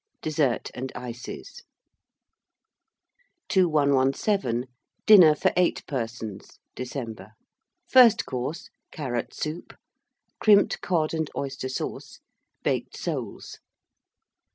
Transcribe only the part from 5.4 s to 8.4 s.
8 PERSONS (December). FIRST